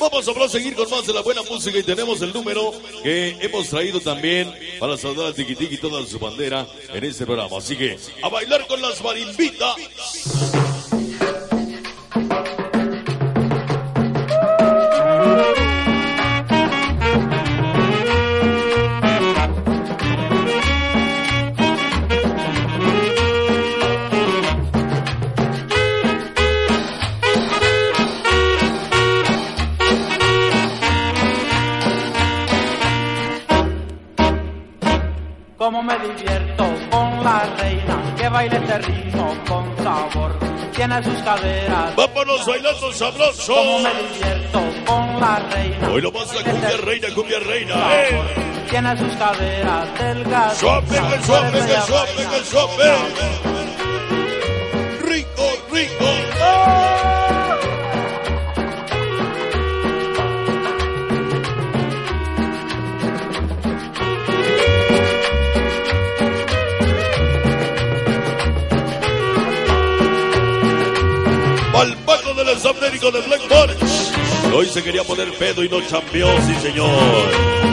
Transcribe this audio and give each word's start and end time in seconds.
Vamos 0.00 0.28
a 0.28 0.48
seguir 0.48 0.74
con 0.74 0.88
más 0.90 1.06
de 1.06 1.12
la 1.12 1.22
buena 1.22 1.42
música 1.42 1.78
y 1.78 1.82
tenemos 1.82 2.22
el 2.22 2.32
número 2.32 2.72
que 3.02 3.36
hemos 3.40 3.68
traído 3.68 4.00
también 4.00 4.52
para 4.78 4.96
saludar 4.96 5.32
a 5.32 5.34
Tiki 5.34 5.56
y 5.58 5.76
toda 5.76 6.06
su 6.06 6.18
bandera 6.18 6.66
en 6.92 7.04
este 7.04 7.26
programa. 7.26 7.58
Así 7.58 7.76
que 7.76 7.98
a 8.22 8.28
bailar 8.28 8.66
con 8.66 8.80
las 8.80 9.02
marimbitas. 9.02 9.76
Cómo 35.68 35.82
me 35.82 35.98
divierto 35.98 36.64
con 36.90 37.22
la 37.22 37.44
reina 37.58 38.14
que 38.16 38.26
baila 38.30 38.56
este 38.56 38.78
ritmo 38.78 39.36
con 39.46 39.76
sabor. 39.84 40.38
Tiene 40.74 41.02
sus 41.02 41.22
caderas. 41.22 41.94
Vámonos 41.94 42.46
bailando 42.46 42.90
sabroso. 42.94 43.54
Cómo 43.54 43.78
me 43.80 43.90
divierto 44.02 44.62
con 44.86 45.20
la 45.20 45.38
reina. 45.50 45.90
Hoy 45.90 46.00
lo 46.00 46.10
más 46.10 46.34
la 46.34 46.50
cumbia 46.50 46.76
reina, 46.78 47.08
cumbia 47.14 47.38
reina. 47.40 47.74
Eh. 47.92 48.64
Tiene 48.70 48.96
sus 48.96 49.14
caderas 49.16 49.98
delgadas. 49.98 50.56
Suave, 50.56 50.86
suave, 51.26 51.62
suave, 51.86 52.44
suave. 52.44 53.57
Paco 72.48 72.54
de 72.54 72.54
los 72.54 72.64
Américos 72.64 73.12
de 73.12 73.20
Black 73.22 73.40
Forest. 73.48 74.54
Hoy 74.54 74.66
se 74.66 74.82
quería 74.82 75.04
poner 75.04 75.32
pedo 75.34 75.62
y 75.62 75.68
no 75.68 75.80
champió, 75.82 76.28
sí 76.46 76.54
señor. 76.56 77.67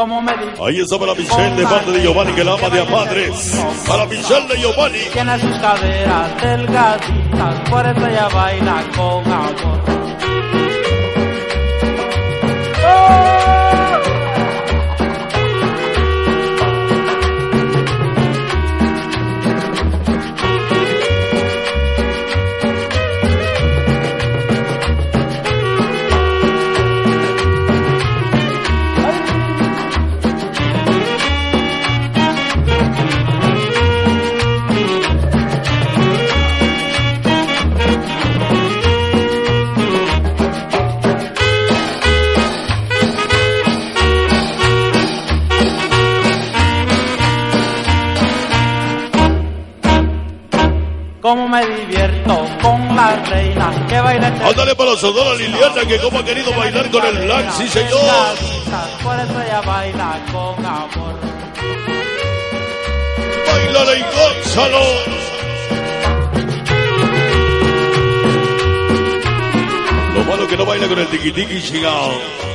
Cómo 0.00 0.22
me 0.22 0.32
divierto. 0.32 0.64
Ahí 0.64 0.80
está 0.80 0.98
para 0.98 1.14
Michelle 1.14 1.56
de 1.56 1.62
parte 1.64 1.90
de 1.90 2.00
Giovanni, 2.00 2.32
que 2.32 2.42
la 2.42 2.54
ama 2.54 2.70
de 2.70 2.80
a 2.80 2.84
madres. 2.86 3.62
Para 3.86 4.06
Michelle 4.06 4.48
de 4.48 4.56
Giovanni. 4.58 4.98
Tiene 5.12 5.38
sus 5.38 5.58
caderas 5.58 6.42
delgaditas, 6.42 7.68
por 7.68 7.86
eso 7.86 8.06
ella 8.06 8.28
baila 8.32 8.82
con 8.96 9.30
amor. 9.30 10.19
Cómo 51.20 51.46
me 51.48 51.66
divierto 51.66 52.46
con 52.62 52.96
la 52.96 53.14
reina 53.26 53.86
que 53.86 54.00
baila 54.00 54.28
Ándale 54.28 54.74
para 54.74 54.96
Sonora 54.96 55.34
Liliana, 55.34 55.84
que 55.86 55.98
como 55.98 56.18
ha 56.18 56.24
querido 56.24 56.50
bailar 56.56 56.90
con 56.90 57.04
el 57.04 57.18
Black, 57.26 57.50
sí 57.52 57.68
señor. 57.68 58.00
Por 59.02 59.20
eso 59.20 59.42
ella 59.42 59.60
baila 59.60 60.18
con 60.32 60.64
amor. 60.64 61.20
Bailale 63.46 63.98
y 63.98 64.02
gózalo. 64.02 64.84
Lo 70.14 70.24
malo 70.24 70.48
que 70.48 70.56
no 70.56 70.64
baila 70.64 70.88
con 70.88 70.98
el 71.00 71.06
tiki 71.08 71.32
tiki 71.32 71.62
chingao. 71.62 72.49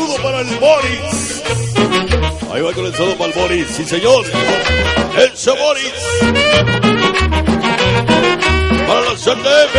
Saludo 0.00 0.22
para 0.22 0.40
el 0.40 0.46
Boris. 0.58 1.42
Ahí 2.52 2.62
va 2.62 2.72
con 2.72 2.86
el 2.86 2.94
saludo 2.94 3.16
para 3.16 3.32
el 3.32 3.38
Boris, 3.38 3.66
sí 3.68 3.84
señor. 3.84 4.24
El 5.18 5.36
se 5.36 5.50
Boris. 5.50 5.92
Para 8.86 9.00
la 9.00 9.14
CTF. 9.14 9.74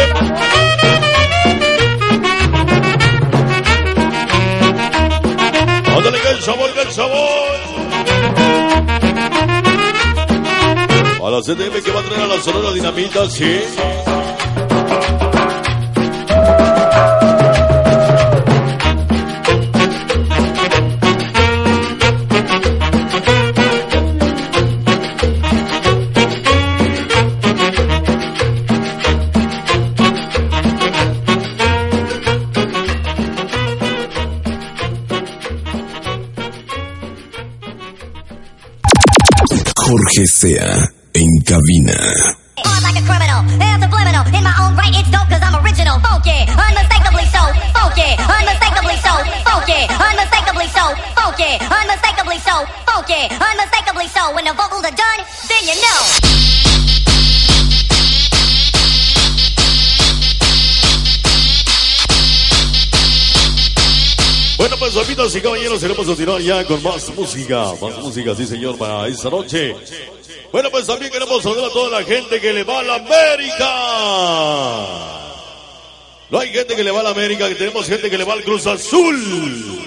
Ándale 5.98 6.20
que 6.20 6.30
el 6.30 6.42
sabor, 6.42 6.74
que 6.74 6.82
el 6.82 6.92
sabor. 6.92 7.72
A 11.24 11.30
la 11.30 11.42
CTF 11.42 11.86
que 11.86 11.92
va 11.92 12.00
a 12.00 12.04
traer 12.04 12.22
a 12.22 12.28
la 12.28 12.42
Sonora 12.42 12.72
Dinamita, 12.74 13.30
sí. 13.30 13.62
Jorge 39.50 40.26
Sea 40.26 40.90
en 41.14 41.42
cabina. 41.44 41.98
on 42.58 42.84
like 42.84 42.98
a 42.98 43.06
criminal. 43.06 43.42
I'm 48.20 48.61
Bueno, 64.94 65.28
y 65.34 65.42
caballeros, 65.42 65.80
queremos 65.80 66.06
continuar 66.06 66.42
ya 66.42 66.66
con 66.66 66.84
más 66.84 67.08
música. 67.16 67.74
Más 67.82 67.98
música, 68.00 68.36
sí 68.36 68.46
señor, 68.46 68.78
para 68.78 69.08
esta 69.08 69.30
noche. 69.30 69.74
Bueno, 70.52 70.70
pues 70.70 70.86
también 70.86 71.10
queremos 71.10 71.42
saludar 71.42 71.70
a 71.70 71.74
toda 71.74 72.02
la 72.02 72.06
gente 72.06 72.42
que 72.42 72.52
le 72.52 72.66
va 72.66 72.80
a 72.80 72.84
la 72.84 72.96
América. 72.96 73.72
No 76.30 76.40
hay 76.40 76.50
gente 76.50 76.76
que 76.76 76.84
le 76.84 76.92
va 76.92 77.00
a 77.00 77.04
la 77.04 77.12
América, 77.12 77.48
que 77.48 77.56
tenemos 77.56 77.88
gente 77.88 78.10
que 78.10 78.18
le 78.18 78.26
va 78.26 78.34
al 78.34 78.44
Cruz 78.44 78.68
Azul. 78.68 79.80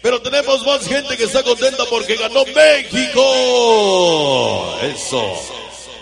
Pero 0.00 0.22
tenemos 0.22 0.64
más 0.64 0.86
gente 0.86 1.14
que 1.16 1.24
está 1.24 1.42
contenta 1.42 1.84
porque 1.90 2.16
ganó 2.16 2.44
México. 2.46 3.20
Eso. 4.82 5.53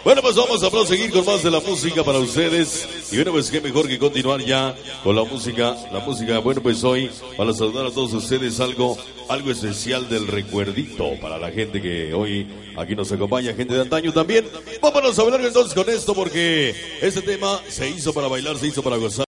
Bueno, 0.05 0.21
pues 0.21 0.35
vamos 0.35 0.61
a 0.65 0.71
proseguir 0.71 1.13
con 1.13 1.25
más 1.25 1.45
de 1.45 1.51
la 1.51 1.61
música 1.61 2.03
para 2.03 2.19
ustedes. 2.19 2.89
Y 3.13 3.17
bueno, 3.17 3.31
pues 3.31 3.53
qué 3.53 3.61
mejor 3.61 3.87
que 3.87 4.01
continuar 4.01 4.41
ya 4.41 4.75
con 5.05 5.15
la 5.15 5.23
música. 5.23 5.77
La 5.93 6.01
música, 6.01 6.41
bueno, 6.41 6.61
pues 6.61 6.83
hoy, 6.83 7.09
para 7.37 7.53
saludar 7.53 7.87
a 7.87 7.91
todos 7.93 8.13
ustedes, 8.13 8.59
algo, 8.59 8.99
algo 9.29 9.53
especial 9.53 10.09
del 10.09 10.27
recuerdito 10.27 11.13
para 11.21 11.39
la 11.39 11.53
gente 11.53 11.81
que 11.81 12.13
hoy 12.15 12.49
aquí 12.77 12.97
nos 12.97 13.13
acompaña, 13.13 13.55
gente 13.55 13.75
de 13.75 13.83
antaño 13.83 14.13
también. 14.13 14.45
Vámonos 14.81 15.17
a 15.17 15.23
hablar 15.23 15.41
entonces 15.41 15.73
con 15.73 15.89
esto 15.89 16.15
porque 16.15 16.75
este 17.01 17.23
tema 17.23 17.61
se 17.69 17.89
hizo 17.89 18.13
para 18.13 18.27
bailar, 18.27 18.59
se 18.59 18.67
hizo 18.67 18.83
para 18.83 18.97
gozar. 18.97 19.21